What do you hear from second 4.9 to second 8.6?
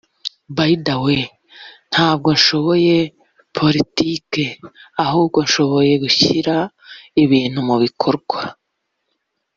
ahubwo nshoboye gushyira ibintu mu bikorwa